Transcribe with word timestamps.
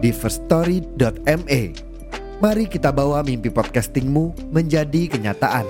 di 0.00 0.10
firststory.me. 0.16 1.62
Mari 2.40 2.64
kita 2.72 2.88
bawa 2.88 3.20
mimpi 3.20 3.52
podcastingmu 3.52 4.48
menjadi 4.48 5.12
kenyataan. 5.12 5.68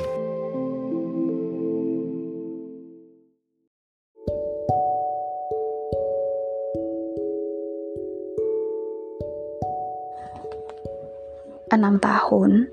Enam 11.71 11.99
tahun 11.99 12.71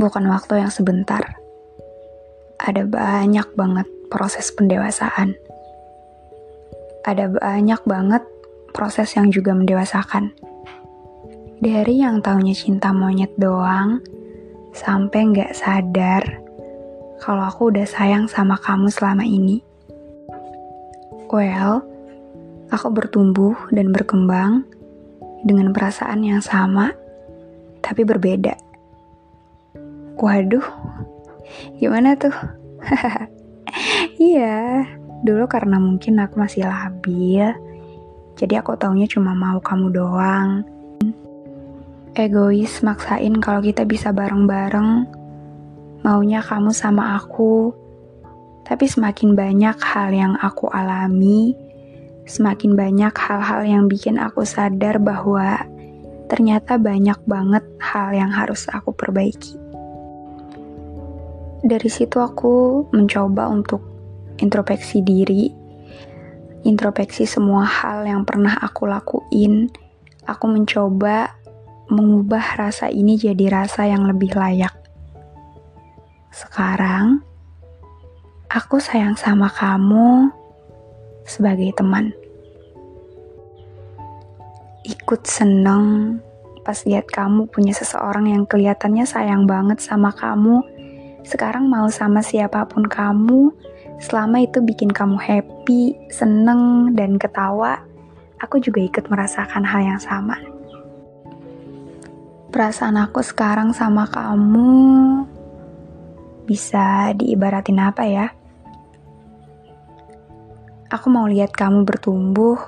bukan 0.00 0.24
waktu 0.32 0.64
yang 0.64 0.72
sebentar. 0.72 1.20
Ada 2.56 2.88
banyak 2.88 3.52
banget 3.52 3.88
proses 4.08 4.48
pendewasaan. 4.56 5.36
Ada 7.04 7.32
banyak 7.36 7.80
banget 7.84 8.22
proses 8.72 9.12
yang 9.14 9.28
juga 9.28 9.52
mendewasakan. 9.52 10.32
Dari 11.62 12.02
yang 12.02 12.18
taunya 12.24 12.56
cinta 12.56 12.90
monyet 12.90 13.30
doang, 13.38 14.02
sampai 14.74 15.20
nggak 15.30 15.52
sadar 15.54 16.24
kalau 17.22 17.46
aku 17.46 17.70
udah 17.70 17.86
sayang 17.86 18.26
sama 18.26 18.58
kamu 18.58 18.90
selama 18.90 19.22
ini. 19.22 19.62
Well, 21.30 21.86
aku 22.72 22.88
bertumbuh 22.90 23.54
dan 23.70 23.94
berkembang 23.94 24.66
dengan 25.46 25.70
perasaan 25.70 26.26
yang 26.26 26.42
sama, 26.42 26.90
tapi 27.78 28.02
berbeda. 28.02 28.58
Waduh, 30.18 30.66
gimana 31.78 32.18
tuh? 32.18 32.34
Iya, 34.20 34.84
dulu 35.24 35.48
karena 35.48 35.80
mungkin 35.80 36.20
aku 36.20 36.36
masih 36.38 36.68
labil, 36.68 37.56
jadi 38.36 38.64
aku 38.64 38.74
taunya 38.80 39.04
cuma 39.04 39.36
mau 39.36 39.60
kamu 39.60 39.86
doang. 39.92 40.50
Egois 42.12 42.84
maksain 42.84 43.40
kalau 43.40 43.64
kita 43.64 43.88
bisa 43.88 44.12
bareng-bareng, 44.12 45.08
maunya 46.04 46.44
kamu 46.44 46.72
sama 46.76 47.16
aku. 47.16 47.72
Tapi 48.68 48.84
semakin 48.84 49.32
banyak 49.32 49.76
hal 49.80 50.12
yang 50.12 50.34
aku 50.36 50.68
alami, 50.68 51.56
semakin 52.28 52.76
banyak 52.76 53.12
hal-hal 53.16 53.64
yang 53.64 53.84
bikin 53.88 54.20
aku 54.20 54.44
sadar 54.44 55.00
bahwa 55.00 55.64
ternyata 56.28 56.76
banyak 56.80 57.16
banget 57.28 57.64
hal 57.80 58.12
yang 58.12 58.32
harus 58.32 58.68
aku 58.70 58.92
perbaiki. 58.92 59.56
Dari 61.62 61.90
situ 61.90 62.18
aku 62.18 62.86
mencoba 62.90 63.46
untuk 63.46 63.80
introspeksi 64.42 65.00
diri, 65.00 65.61
introspeksi 66.62 67.26
semua 67.26 67.66
hal 67.66 68.06
yang 68.06 68.22
pernah 68.22 68.54
aku 68.58 68.86
lakuin. 68.86 69.70
Aku 70.26 70.46
mencoba 70.46 71.34
mengubah 71.90 72.56
rasa 72.56 72.88
ini 72.88 73.18
jadi 73.18 73.50
rasa 73.50 73.90
yang 73.90 74.06
lebih 74.06 74.32
layak. 74.32 74.72
Sekarang, 76.32 77.20
aku 78.48 78.80
sayang 78.80 79.18
sama 79.18 79.52
kamu 79.52 80.32
sebagai 81.28 81.74
teman. 81.76 82.14
Ikut 84.82 85.28
seneng 85.28 86.18
pas 86.62 86.78
lihat 86.86 87.10
kamu 87.10 87.50
punya 87.50 87.74
seseorang 87.74 88.30
yang 88.30 88.46
kelihatannya 88.46 89.02
sayang 89.02 89.44
banget 89.50 89.82
sama 89.82 90.14
kamu. 90.14 90.62
Sekarang 91.26 91.66
mau 91.70 91.86
sama 91.90 92.22
siapa 92.22 92.66
pun 92.66 92.86
kamu, 92.86 93.50
Selama 94.00 94.42
itu 94.42 94.62
bikin 94.64 94.90
kamu 94.90 95.18
happy, 95.20 95.94
seneng, 96.08 96.94
dan 96.96 97.20
ketawa, 97.20 97.82
aku 98.42 98.58
juga 98.58 98.82
ikut 98.82 99.06
merasakan 99.06 99.62
hal 99.62 99.82
yang 99.94 100.00
sama. 100.02 100.38
Perasaan 102.52 103.00
aku 103.00 103.24
sekarang 103.24 103.72
sama 103.72 104.04
kamu 104.10 105.24
bisa 106.44 107.16
diibaratin 107.16 107.80
apa 107.80 108.04
ya? 108.04 108.26
Aku 110.92 111.08
mau 111.08 111.24
lihat 111.24 111.56
kamu 111.56 111.88
bertumbuh, 111.88 112.60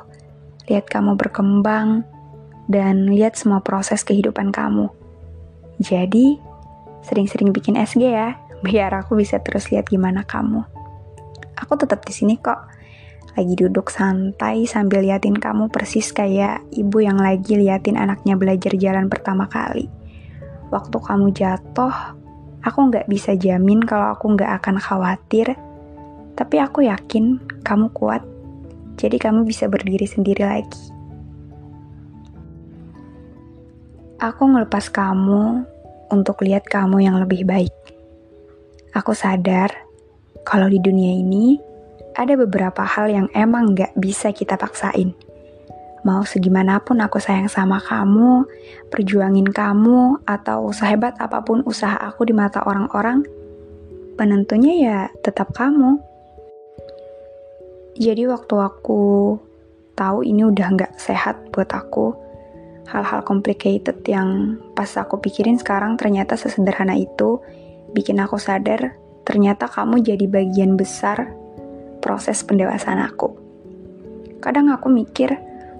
lihat 0.64 0.88
kamu 0.88 1.20
berkembang, 1.20 2.00
dan 2.64 3.12
lihat 3.12 3.36
semua 3.36 3.60
proses 3.60 4.00
kehidupan 4.00 4.48
kamu. 4.48 4.88
Jadi, 5.76 6.40
sering-sering 7.04 7.52
bikin 7.52 7.76
SG 7.76 8.08
ya, 8.08 8.40
biar 8.64 8.96
aku 8.96 9.20
bisa 9.20 9.36
terus 9.44 9.68
lihat 9.68 9.92
gimana 9.92 10.24
kamu 10.24 10.73
aku 11.64 11.80
tetap 11.80 12.04
di 12.04 12.12
sini 12.12 12.36
kok. 12.36 12.60
Lagi 13.34 13.56
duduk 13.58 13.90
santai 13.90 14.68
sambil 14.68 15.02
liatin 15.02 15.34
kamu 15.34 15.72
persis 15.72 16.14
kayak 16.14 16.62
ibu 16.70 17.02
yang 17.02 17.18
lagi 17.18 17.58
liatin 17.58 17.98
anaknya 17.98 18.38
belajar 18.38 18.76
jalan 18.78 19.10
pertama 19.10 19.50
kali. 19.50 19.90
Waktu 20.70 20.96
kamu 21.00 21.34
jatuh, 21.34 22.14
aku 22.62 22.78
nggak 22.92 23.10
bisa 23.10 23.34
jamin 23.34 23.82
kalau 23.82 24.14
aku 24.14 24.38
nggak 24.38 24.62
akan 24.62 24.76
khawatir, 24.78 25.50
tapi 26.38 26.62
aku 26.62 26.86
yakin 26.86 27.42
kamu 27.66 27.90
kuat, 27.90 28.22
jadi 28.94 29.18
kamu 29.18 29.42
bisa 29.42 29.66
berdiri 29.66 30.06
sendiri 30.06 30.46
lagi. 30.46 30.84
Aku 34.22 34.46
ngelepas 34.46 34.88
kamu 34.88 35.68
untuk 36.14 36.40
lihat 36.46 36.64
kamu 36.64 37.02
yang 37.02 37.18
lebih 37.18 37.44
baik. 37.44 37.74
Aku 38.94 39.10
sadar 39.12 39.83
kalau 40.44 40.68
di 40.68 40.78
dunia 40.78 41.10
ini 41.10 41.58
ada 42.14 42.38
beberapa 42.38 42.86
hal 42.86 43.10
yang 43.10 43.26
emang 43.34 43.74
gak 43.74 43.96
bisa 43.98 44.30
kita 44.30 44.54
paksain. 44.54 45.16
Mau 46.04 46.20
segimanapun 46.22 47.00
aku 47.00 47.16
sayang 47.16 47.48
sama 47.48 47.80
kamu, 47.80 48.44
perjuangin 48.92 49.48
kamu, 49.48 50.20
atau 50.28 50.68
sehebat 50.70 51.16
apa 51.16 51.40
pun 51.40 51.64
usaha 51.64 51.96
aku 51.96 52.28
di 52.28 52.36
mata 52.36 52.60
orang-orang, 52.62 53.24
penentunya 54.14 54.72
ya 54.84 54.98
tetap 55.24 55.56
kamu. 55.56 55.96
Jadi 57.96 58.28
waktu 58.28 58.54
aku 58.60 59.34
tahu 59.96 60.28
ini 60.28 60.44
udah 60.44 60.68
gak 60.76 60.92
sehat 61.00 61.40
buat 61.56 61.72
aku, 61.72 62.12
hal-hal 62.84 63.24
complicated 63.24 64.04
yang 64.04 64.60
pas 64.76 64.92
aku 65.00 65.18
pikirin 65.18 65.56
sekarang 65.56 65.96
ternyata 65.96 66.36
sesederhana 66.36 67.00
itu, 67.00 67.40
bikin 67.96 68.20
aku 68.20 68.36
sadar 68.36 68.92
ternyata 69.24 69.66
kamu 69.66 70.04
jadi 70.04 70.28
bagian 70.28 70.76
besar 70.76 71.32
proses 72.04 72.44
pendewasaan 72.44 73.00
aku. 73.00 73.32
Kadang 74.44 74.68
aku 74.68 74.92
mikir, 74.92 75.32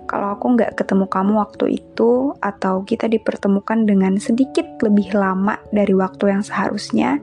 kalau 0.08 0.32
aku 0.32 0.56
nggak 0.56 0.80
ketemu 0.80 1.04
kamu 1.08 1.32
waktu 1.36 1.84
itu, 1.84 2.32
atau 2.40 2.80
kita 2.88 3.08
dipertemukan 3.12 3.84
dengan 3.84 4.16
sedikit 4.16 4.64
lebih 4.80 5.12
lama 5.12 5.60
dari 5.68 5.92
waktu 5.92 6.32
yang 6.32 6.40
seharusnya, 6.40 7.20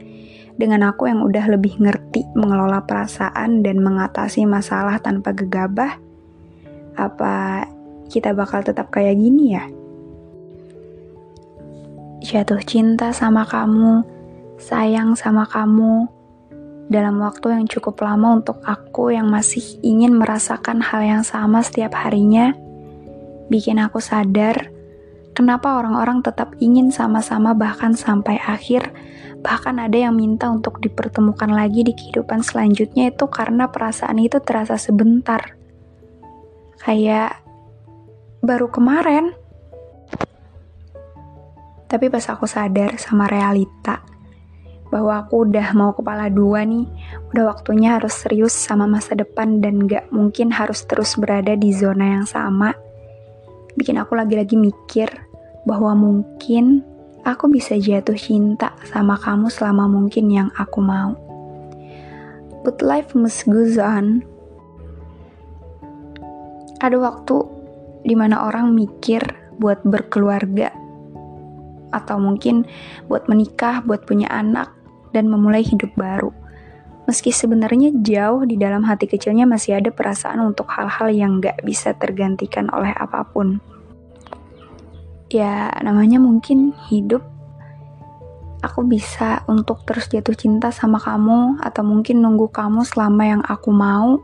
dengan 0.54 0.86
aku 0.86 1.09
yang 1.09 1.26
udah 1.26 1.50
lebih 1.50 1.82
ngerti 1.82 2.30
mengelola 2.38 2.86
perasaan 2.86 3.66
dan 3.66 3.82
mengatasi 3.82 4.46
masalah 4.46 5.02
tanpa 5.02 5.34
gegabah, 5.34 5.98
apa 6.94 7.66
kita 8.14 8.38
bakal 8.38 8.62
tetap 8.62 8.94
kayak 8.94 9.17
gini 9.17 9.58
ya? 9.58 9.66
Jatuh 12.22 12.62
cinta 12.62 13.09
sama 13.09 13.50
kamu, 13.50 14.06
sayang 14.61 15.17
sama 15.17 15.49
kamu 15.49 16.05
dalam 16.87 17.17
waktu 17.19 17.58
yang 17.58 17.66
cukup 17.66 17.99
lama 18.05 18.37
untuk 18.37 18.61
aku 18.61 19.09
yang 19.09 19.28
masih 19.28 19.63
ingin 19.81 20.13
merasakan 20.13 20.79
hal 20.85 21.02
yang 21.02 21.23
sama 21.25 21.66
setiap 21.66 21.97
harinya, 21.97 22.53
bikin 23.49 23.81
aku 23.81 23.97
sadar 23.97 24.69
kenapa 25.31 25.79
orang-orang 25.79 26.22
tetap 26.22 26.53
ingin 26.59 26.91
sama-sama 26.91 27.55
bahkan 27.55 27.96
sampai 27.96 28.37
akhir, 28.43 28.91
bahkan 29.41 29.79
ada 29.79 29.97
yang 29.97 30.16
minta 30.16 30.52
untuk 30.52 30.78
dipertemukan 30.84 31.49
lagi 31.49 31.81
di 31.87 31.96
kehidupan 31.96 32.43
selanjutnya 32.43 33.09
itu 33.09 33.25
karena 33.31 33.72
perasaan 33.72 34.19
itu 34.22 34.37
terasa 34.43 34.75
sebentar. 34.78 35.55
Kayak 36.81 37.41
baru 38.41 38.67
kemarin. 38.69 39.34
Tapi 41.91 42.07
pas 42.07 42.23
aku 42.31 42.47
sadar 42.47 42.96
sama 42.96 43.28
realita, 43.28 43.99
bahwa 44.91 45.23
aku 45.23 45.47
udah 45.47 45.72
mau 45.72 45.96
kepala 45.96 46.28
dua 46.28 46.67
nih, 46.67 46.84
udah 47.32 47.55
waktunya 47.55 47.96
harus 47.96 48.11
serius 48.11 48.52
sama 48.52 48.84
masa 48.85 49.16
depan 49.16 49.64
dan 49.64 49.88
gak 49.88 50.11
mungkin 50.11 50.52
harus 50.52 50.84
terus 50.84 51.16
berada 51.16 51.55
di 51.55 51.72
zona 51.72 52.20
yang 52.20 52.28
sama. 52.28 52.76
bikin 53.72 53.96
aku 53.96 54.20
lagi-lagi 54.20 54.59
mikir 54.59 55.08
bahwa 55.64 55.96
mungkin 55.96 56.84
aku 57.23 57.47
bisa 57.47 57.79
jatuh 57.79 58.20
cinta 58.20 58.76
sama 58.84 59.16
kamu 59.16 59.47
selama 59.47 59.88
mungkin 59.88 60.28
yang 60.28 60.52
aku 60.59 60.84
mau. 60.84 61.16
But 62.67 62.84
life 62.84 63.16
must 63.16 63.47
go 63.47 63.64
on. 63.79 64.28
Ada 66.84 66.99
waktu 66.99 67.38
di 68.03 68.11
mana 68.11 68.43
orang 68.43 68.76
mikir 68.76 69.23
buat 69.55 69.79
berkeluarga 69.88 70.73
atau 71.96 72.17
mungkin 72.17 72.67
buat 73.08 73.28
menikah, 73.32 73.84
buat 73.85 74.03
punya 74.03 74.28
anak, 74.32 74.80
dan 75.11 75.28
memulai 75.31 75.63
hidup 75.63 75.91
baru. 75.96 76.31
Meski 77.08 77.34
sebenarnya 77.35 77.91
jauh 78.03 78.47
di 78.47 78.55
dalam 78.55 78.87
hati 78.87 79.09
kecilnya 79.09 79.43
masih 79.43 79.81
ada 79.81 79.91
perasaan 79.91 80.40
untuk 80.40 80.69
hal-hal 80.72 81.11
yang 81.11 81.43
gak 81.43 81.59
bisa 81.66 81.91
tergantikan 81.97 82.72
oleh 82.72 82.93
apa 82.96 83.28
pun. 83.28 83.59
Ya, 85.31 85.72
namanya 85.79 86.19
mungkin 86.19 86.75
hidup. 86.91 87.23
Aku 88.61 88.85
bisa 88.85 89.41
untuk 89.49 89.81
terus 89.90 90.05
jatuh 90.11 90.37
cinta 90.37 90.69
sama 90.69 91.02
kamu, 91.02 91.59
atau 91.66 91.81
mungkin 91.81 92.22
nunggu 92.22 92.53
kamu 92.53 92.85
selama 92.85 93.23
yang 93.25 93.41
aku 93.43 93.73
mau. 93.73 94.22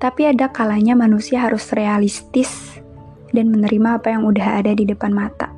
Tapi 0.00 0.32
ada 0.32 0.48
kalanya 0.50 0.96
manusia 0.96 1.44
harus 1.44 1.70
realistis 1.70 2.80
dan 3.30 3.52
menerima 3.52 4.02
apa 4.02 4.10
yang 4.10 4.26
udah 4.26 4.64
ada 4.64 4.72
di 4.74 4.88
depan 4.88 5.14
mata. 5.14 5.52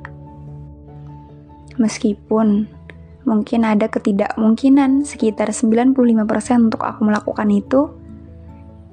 Meskipun 1.81 2.69
mungkin 3.23 3.63
ada 3.63 3.87
ketidakmungkinan 3.87 5.07
sekitar 5.07 5.55
95% 5.55 6.67
untuk 6.71 6.83
aku 6.83 7.07
melakukan 7.07 7.47
itu. 7.51 7.91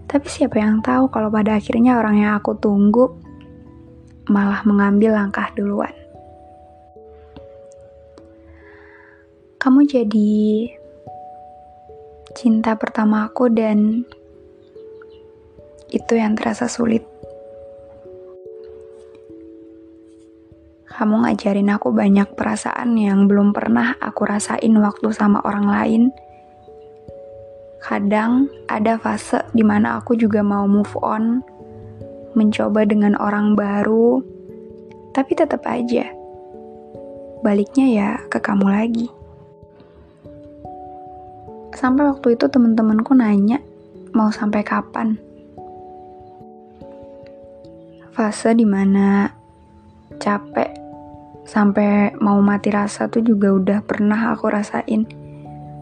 Tapi 0.06 0.26
siapa 0.26 0.58
yang 0.58 0.82
tahu 0.82 1.10
kalau 1.10 1.30
pada 1.30 1.58
akhirnya 1.58 1.98
orang 1.98 2.22
yang 2.22 2.32
aku 2.38 2.58
tunggu 2.58 3.14
malah 4.30 4.62
mengambil 4.62 5.14
langkah 5.18 5.50
duluan. 5.54 5.94
Kamu 9.60 9.84
jadi 9.84 10.72
cinta 12.32 12.78
pertama 12.78 13.26
aku 13.26 13.50
dan 13.50 14.06
itu 15.90 16.14
yang 16.14 16.38
terasa 16.38 16.70
sulit. 16.70 17.09
Kamu 21.00 21.24
ngajarin 21.24 21.72
aku 21.72 21.96
banyak 21.96 22.36
perasaan 22.36 22.92
yang 23.00 23.24
belum 23.24 23.56
pernah 23.56 23.96
aku 24.04 24.28
rasain 24.28 24.76
waktu 24.84 25.08
sama 25.16 25.40
orang 25.48 25.64
lain. 25.64 26.02
Kadang 27.80 28.52
ada 28.68 29.00
fase 29.00 29.40
di 29.56 29.64
mana 29.64 29.96
aku 29.96 30.12
juga 30.12 30.44
mau 30.44 30.68
move 30.68 30.92
on, 31.00 31.40
mencoba 32.36 32.84
dengan 32.84 33.16
orang 33.16 33.56
baru, 33.56 34.20
tapi 35.16 35.32
tetap 35.32 35.64
aja 35.64 36.04
baliknya 37.40 37.86
ya 37.88 38.10
ke 38.28 38.36
kamu 38.36 38.68
lagi. 38.68 39.08
Sampai 41.72 42.12
waktu 42.12 42.36
itu 42.36 42.44
temen-temenku 42.44 43.16
nanya 43.16 43.56
mau 44.12 44.28
sampai 44.28 44.60
kapan. 44.60 45.16
Fase 48.12 48.52
di 48.52 48.68
mana 48.68 49.32
capek 50.20 50.79
Sampai 51.50 52.14
mau 52.22 52.38
mati 52.38 52.70
rasa 52.70 53.10
tuh 53.10 53.26
juga 53.26 53.50
udah 53.50 53.82
pernah 53.82 54.30
aku 54.30 54.46
rasain. 54.54 55.02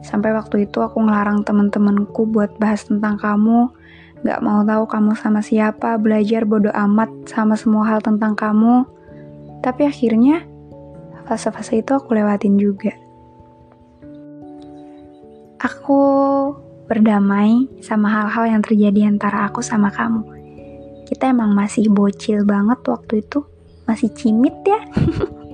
Sampai 0.01 0.33
waktu 0.33 0.65
itu 0.65 0.81
aku 0.81 0.97
ngelarang 1.05 1.45
temen-temenku 1.45 2.25
buat 2.25 2.57
bahas 2.57 2.89
tentang 2.89 3.21
kamu, 3.21 3.69
gak 4.25 4.41
mau 4.41 4.65
tahu 4.65 4.89
kamu 4.89 5.13
sama 5.21 5.45
siapa, 5.45 6.01
belajar 6.01 6.49
bodoh 6.49 6.73
amat 6.73 7.13
sama 7.29 7.53
semua 7.53 7.85
hal 7.85 8.01
tentang 8.01 8.33
kamu. 8.33 8.89
Tapi 9.61 9.85
akhirnya 9.85 10.41
fase-fase 11.29 11.85
itu 11.85 11.93
aku 11.93 12.17
lewatin 12.17 12.57
juga. 12.57 12.97
Aku 15.61 16.01
berdamai 16.89 17.69
sama 17.85 18.09
hal-hal 18.09 18.57
yang 18.57 18.63
terjadi 18.65 19.05
antara 19.05 19.45
aku 19.45 19.61
sama 19.61 19.93
kamu. 19.93 20.25
Kita 21.05 21.29
emang 21.29 21.53
masih 21.53 21.93
bocil 21.93 22.49
banget 22.49 22.81
waktu 22.89 23.21
itu, 23.21 23.45
masih 23.85 24.09
cimit 24.17 24.57
ya. 24.65 24.81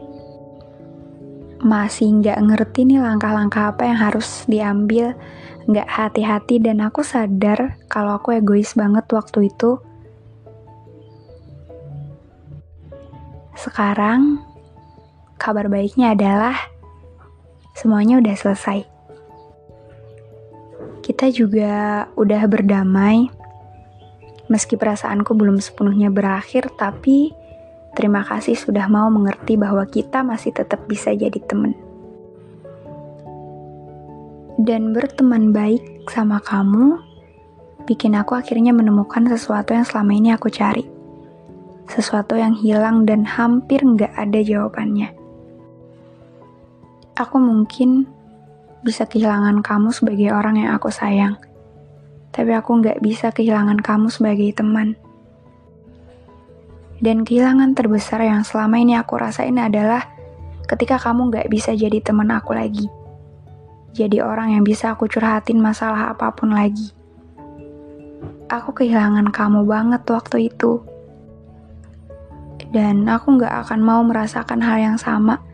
masih 1.65 2.21
nggak 2.21 2.39
ngerti 2.45 2.85
nih 2.85 3.01
langkah-langkah 3.01 3.73
apa 3.73 3.89
yang 3.89 3.97
harus 3.97 4.45
diambil, 4.45 5.17
nggak 5.65 5.89
hati-hati 5.89 6.61
dan 6.61 6.85
aku 6.85 7.01
sadar 7.01 7.81
kalau 7.89 8.21
aku 8.21 8.37
egois 8.37 8.77
banget 8.77 9.09
waktu 9.09 9.49
itu. 9.49 9.81
Sekarang, 13.57 14.45
kabar 15.41 15.73
baiknya 15.73 16.13
adalah 16.13 16.53
semuanya 17.73 18.21
udah 18.21 18.37
selesai. 18.37 18.85
Kita 21.01 21.33
juga 21.33 22.05
udah 22.13 22.45
berdamai, 22.45 23.33
meski 24.53 24.77
perasaanku 24.77 25.33
belum 25.33 25.65
sepenuhnya 25.65 26.13
berakhir, 26.13 26.69
tapi 26.77 27.33
Terima 27.95 28.27
kasih 28.27 28.59
sudah 28.59 28.91
mau 28.91 29.07
mengerti 29.07 29.55
bahwa 29.55 29.87
kita 29.87 30.27
masih 30.27 30.51
tetap 30.51 30.83
bisa 30.91 31.15
jadi 31.15 31.39
teman. 31.47 31.79
Dan 34.59 34.95
berteman 34.95 35.51
baik 35.55 36.11
sama 36.11 36.43
kamu 36.43 36.99
bikin 37.87 38.19
aku 38.19 38.35
akhirnya 38.35 38.75
menemukan 38.75 39.27
sesuatu 39.31 39.75
yang 39.75 39.87
selama 39.87 40.13
ini 40.15 40.35
aku 40.35 40.51
cari. 40.51 40.87
Sesuatu 41.87 42.35
yang 42.35 42.57
hilang 42.59 43.07
dan 43.07 43.23
hampir 43.29 43.85
nggak 43.85 44.11
ada 44.17 44.41
jawabannya. 44.43 45.15
Aku 47.15 47.39
mungkin 47.39 48.11
bisa 48.83 49.07
kehilangan 49.07 49.63
kamu 49.63 49.95
sebagai 49.95 50.35
orang 50.35 50.67
yang 50.67 50.75
aku 50.75 50.91
sayang. 50.91 51.39
Tapi 52.35 52.51
aku 52.51 52.83
nggak 52.83 52.99
bisa 52.99 53.31
kehilangan 53.31 53.79
kamu 53.79 54.11
sebagai 54.11 54.51
teman. 54.51 54.99
Dan 57.05 57.21
kehilangan 57.29 57.77
terbesar 57.77 58.25
yang 58.25 58.49
selama 58.49 58.81
ini 58.81 58.97
aku 58.97 59.21
rasain 59.21 59.61
adalah 59.61 60.09
ketika 60.65 60.97
kamu 60.97 61.29
gak 61.29 61.53
bisa 61.53 61.77
jadi 61.77 62.01
temen 62.01 62.33
aku 62.33 62.57
lagi. 62.57 62.89
Jadi 63.93 64.25
orang 64.25 64.57
yang 64.57 64.65
bisa 64.65 64.97
aku 64.97 65.05
curhatin 65.05 65.61
masalah 65.61 66.17
apa 66.17 66.33
pun 66.33 66.57
lagi. 66.57 66.97
Aku 68.49 68.73
kehilangan 68.73 69.29
kamu 69.37 69.69
banget 69.69 70.01
waktu 70.09 70.49
itu. 70.49 70.81
Dan 72.73 73.05
aku 73.05 73.37
gak 73.37 73.69
akan 73.69 73.85
mau 73.85 74.01
merasakan 74.01 74.65
hal 74.65 74.81
yang 74.81 74.97
sama 74.97 75.45